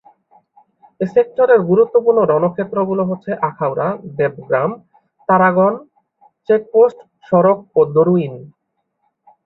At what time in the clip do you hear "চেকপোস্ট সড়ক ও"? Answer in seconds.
6.49-7.81